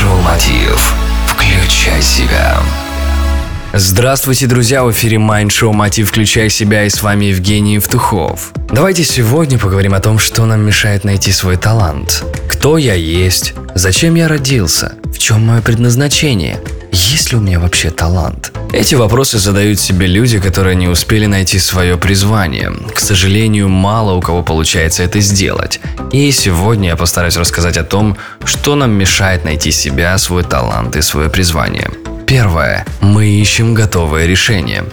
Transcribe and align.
Майншоу 0.00 0.20
Мотив. 0.22 0.94
Включай 1.26 2.00
себя. 2.00 2.56
Здравствуйте, 3.74 4.46
друзья! 4.46 4.82
В 4.82 4.90
эфире 4.92 5.18
Mind 5.18 5.48
Show 5.48 5.72
Мотив 5.72 6.08
«Включай 6.08 6.48
себя» 6.48 6.84
и 6.84 6.88
с 6.88 7.02
вами 7.02 7.26
Евгений 7.26 7.74
Евтухов. 7.74 8.52
Давайте 8.72 9.04
сегодня 9.04 9.58
поговорим 9.58 9.92
о 9.92 10.00
том, 10.00 10.18
что 10.18 10.46
нам 10.46 10.64
мешает 10.64 11.04
найти 11.04 11.32
свой 11.32 11.56
талант. 11.56 12.24
Кто 12.48 12.78
я 12.78 12.94
есть? 12.94 13.52
Зачем 13.74 14.14
я 14.14 14.26
родился? 14.26 14.94
В 15.04 15.18
чем 15.18 15.46
мое 15.46 15.60
предназначение? 15.60 16.58
Есть 16.92 17.32
ли 17.32 17.38
у 17.38 17.40
меня 17.40 17.60
вообще 17.60 17.90
талант? 17.90 18.52
Эти 18.72 18.94
вопросы 18.94 19.38
задают 19.38 19.78
себе 19.78 20.06
люди, 20.06 20.38
которые 20.38 20.76
не 20.76 20.88
успели 20.88 21.26
найти 21.26 21.58
свое 21.58 21.96
призвание. 21.96 22.72
К 22.94 22.98
сожалению, 22.98 23.68
мало 23.68 24.12
у 24.12 24.20
кого 24.20 24.42
получается 24.42 25.02
это 25.02 25.20
сделать. 25.20 25.80
И 26.12 26.30
сегодня 26.30 26.90
я 26.90 26.96
постараюсь 26.96 27.36
рассказать 27.36 27.76
о 27.76 27.84
том, 27.84 28.16
что 28.44 28.74
нам 28.74 28.92
мешает 28.92 29.44
найти 29.44 29.70
себя, 29.70 30.16
свой 30.18 30.44
талант 30.44 30.96
и 30.96 31.02
свое 31.02 31.28
призвание. 31.28 31.90
Первое. 32.26 32.86
Мы 33.00 33.28
ищем 33.28 33.74
готовое 33.74 34.26
решение. 34.26 34.84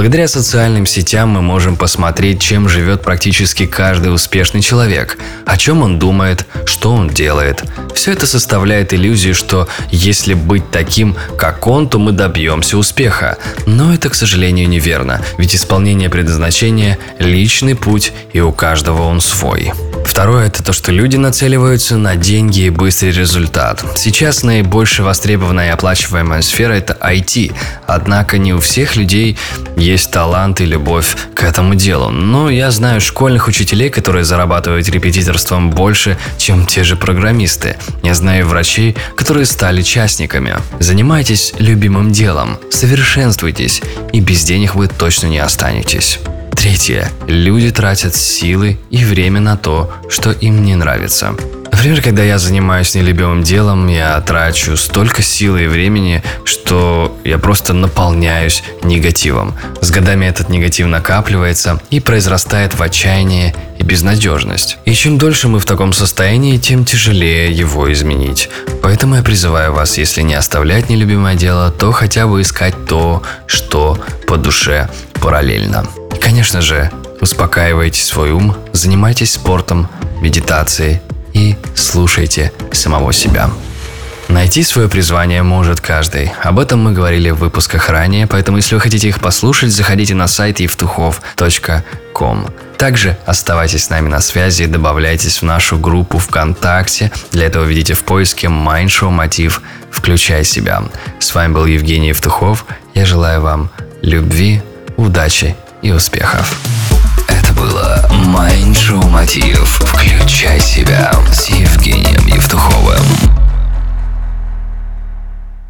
Благодаря 0.00 0.28
социальным 0.28 0.86
сетям 0.86 1.28
мы 1.28 1.42
можем 1.42 1.76
посмотреть, 1.76 2.40
чем 2.40 2.70
живет 2.70 3.02
практически 3.02 3.66
каждый 3.66 4.14
успешный 4.14 4.62
человек, 4.62 5.18
о 5.44 5.58
чем 5.58 5.82
он 5.82 5.98
думает, 5.98 6.46
что 6.64 6.94
он 6.94 7.10
делает. 7.10 7.62
Все 7.94 8.12
это 8.12 8.26
составляет 8.26 8.94
иллюзию, 8.94 9.34
что 9.34 9.68
если 9.90 10.32
быть 10.32 10.70
таким, 10.70 11.16
как 11.36 11.66
он, 11.66 11.86
то 11.86 11.98
мы 11.98 12.12
добьемся 12.12 12.78
успеха. 12.78 13.36
Но 13.66 13.92
это, 13.92 14.08
к 14.08 14.14
сожалению, 14.14 14.70
неверно, 14.70 15.20
ведь 15.36 15.54
исполнение 15.54 16.08
предназначения– 16.08 16.96
личный 17.18 17.74
путь, 17.74 18.14
и 18.32 18.40
у 18.40 18.52
каждого 18.52 19.02
он 19.02 19.20
свой. 19.20 19.70
Второе– 20.06 20.46
это 20.48 20.62
то, 20.62 20.72
что 20.72 20.92
люди 20.92 21.16
нацеливаются 21.16 21.98
на 21.98 22.16
деньги 22.16 22.62
и 22.62 22.70
быстрый 22.70 23.12
результат. 23.12 23.84
Сейчас 23.96 24.42
наибольшая 24.44 25.06
востребованная 25.06 25.68
и 25.68 25.72
оплачиваемая 25.72 26.40
сфера– 26.40 26.72
это 26.74 26.96
IT. 27.00 27.54
Однако 27.86 28.38
не 28.38 28.54
у 28.54 28.60
всех 28.60 28.96
людей 28.96 29.36
талант 29.96 30.60
и 30.60 30.66
любовь 30.66 31.16
к 31.34 31.42
этому 31.42 31.74
делу. 31.74 32.10
Но 32.10 32.50
я 32.50 32.70
знаю 32.70 33.00
школьных 33.00 33.48
учителей, 33.48 33.90
которые 33.90 34.24
зарабатывают 34.24 34.88
репетиторством 34.88 35.70
больше, 35.70 36.16
чем 36.38 36.66
те 36.66 36.84
же 36.84 36.96
программисты. 36.96 37.76
Я 38.02 38.14
знаю 38.14 38.46
врачей, 38.46 38.96
которые 39.16 39.46
стали 39.46 39.82
частниками. 39.82 40.56
Занимайтесь 40.78 41.54
любимым 41.58 42.12
делом, 42.12 42.58
совершенствуйтесь, 42.70 43.82
и 44.12 44.20
без 44.20 44.44
денег 44.44 44.74
вы 44.74 44.88
точно 44.88 45.26
не 45.26 45.38
останетесь. 45.38 46.18
Третье. 46.60 47.08
Люди 47.26 47.70
тратят 47.70 48.14
силы 48.14 48.78
и 48.90 49.02
время 49.02 49.40
на 49.40 49.56
то, 49.56 49.90
что 50.10 50.30
им 50.30 50.62
не 50.62 50.74
нравится. 50.74 51.34
Например, 51.80 52.02
когда 52.02 52.22
я 52.22 52.38
занимаюсь 52.38 52.94
нелюбимым 52.94 53.42
делом, 53.42 53.86
я 53.86 54.20
трачу 54.20 54.76
столько 54.76 55.22
силы 55.22 55.64
и 55.64 55.66
времени, 55.66 56.22
что 56.44 57.18
я 57.24 57.38
просто 57.38 57.72
наполняюсь 57.72 58.62
негативом. 58.82 59.54
С 59.80 59.90
годами 59.90 60.26
этот 60.26 60.50
негатив 60.50 60.88
накапливается 60.88 61.80
и 61.88 61.98
произрастает 62.00 62.74
в 62.74 62.82
отчаяние 62.82 63.54
и 63.78 63.82
безнадежность. 63.82 64.76
И 64.84 64.92
чем 64.92 65.16
дольше 65.16 65.48
мы 65.48 65.58
в 65.58 65.64
таком 65.64 65.94
состоянии, 65.94 66.58
тем 66.58 66.84
тяжелее 66.84 67.50
его 67.50 67.90
изменить. 67.90 68.50
Поэтому 68.82 69.14
я 69.14 69.22
призываю 69.22 69.72
вас, 69.72 69.96
если 69.96 70.20
не 70.20 70.34
оставлять 70.34 70.90
нелюбимое 70.90 71.34
дело, 71.34 71.70
то 71.70 71.92
хотя 71.92 72.26
бы 72.26 72.42
искать 72.42 72.74
то, 72.84 73.22
что 73.46 73.98
по 74.26 74.36
душе 74.36 74.90
параллельно. 75.14 75.86
И, 76.14 76.20
конечно 76.20 76.60
же, 76.60 76.90
успокаивайте 77.22 78.02
свой 78.02 78.32
ум, 78.32 78.54
занимайтесь 78.74 79.32
спортом, 79.32 79.88
медитацией 80.20 81.00
и 81.40 81.56
слушайте 81.74 82.52
самого 82.72 83.12
себя. 83.12 83.50
Найти 84.28 84.62
свое 84.62 84.88
призвание 84.88 85.42
может 85.42 85.80
каждый. 85.80 86.32
Об 86.42 86.58
этом 86.58 86.84
мы 86.84 86.92
говорили 86.92 87.30
в 87.30 87.38
выпусках 87.38 87.88
ранее, 87.88 88.26
поэтому 88.26 88.58
если 88.58 88.74
вы 88.74 88.80
хотите 88.80 89.08
их 89.08 89.20
послушать, 89.20 89.72
заходите 89.72 90.14
на 90.14 90.28
сайт 90.28 90.60
евтухов.ком. 90.60 92.46
Также 92.78 93.16
оставайтесь 93.26 93.84
с 93.84 93.90
нами 93.90 94.08
на 94.08 94.20
связи 94.20 94.64
и 94.64 94.66
добавляйтесь 94.66 95.40
в 95.42 95.44
нашу 95.44 95.78
группу 95.78 96.18
ВКонтакте. 96.18 97.10
Для 97.32 97.46
этого 97.46 97.64
введите 97.64 97.94
в 97.94 98.04
поиске 98.04 98.46
Show 98.46 99.10
Мотив 99.10 99.62
«Включай 99.90 100.44
себя». 100.44 100.82
С 101.18 101.34
вами 101.34 101.52
был 101.52 101.66
Евгений 101.66 102.08
Евтухов. 102.08 102.66
Я 102.94 103.06
желаю 103.06 103.40
вам 103.40 103.70
любви, 104.02 104.62
удачи 104.96 105.56
и 105.82 105.90
успехов. 105.90 106.54
Это 107.28 107.52
было 107.52 108.06
Майншоу 108.10 109.02
Мотив. 109.08 109.80
Включай 109.80 110.60
себя. 110.60 110.99